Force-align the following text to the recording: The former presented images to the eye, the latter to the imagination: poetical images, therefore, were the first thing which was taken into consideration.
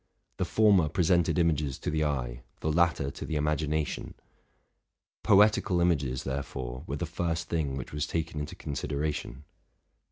The 0.37 0.45
former 0.45 0.89
presented 0.89 1.37
images 1.37 1.77
to 1.77 1.91
the 1.91 2.03
eye, 2.03 2.41
the 2.61 2.71
latter 2.71 3.11
to 3.11 3.23
the 3.23 3.35
imagination: 3.35 4.15
poetical 5.21 5.79
images, 5.79 6.23
therefore, 6.23 6.83
were 6.87 6.95
the 6.97 7.05
first 7.05 7.49
thing 7.49 7.77
which 7.77 7.93
was 7.93 8.07
taken 8.07 8.39
into 8.39 8.55
consideration. 8.55 9.43